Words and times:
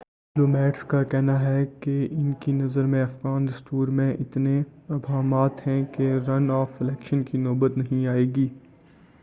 diplomats 0.35 0.83
کا 0.83 1.01
کہنا 1.03 1.39
ہے 1.39 1.63
ان 2.11 2.31
کی 2.39 2.51
نظر 2.51 2.85
میں 2.85 3.01
افغان 3.03 3.47
دستور 3.47 3.87
میں 3.97 4.11
اتنے 4.13 4.59
ابہامات 4.89 5.65
ہیں 5.67 5.83
کہ 5.93 6.11
رن 6.27 6.49
آف 6.51 6.81
الیکشن 6.81 7.23
کی 7.23 7.37
نوبت 7.37 7.77
نہیں 7.77 8.07
آئے 8.07 8.25
گی 8.35 8.47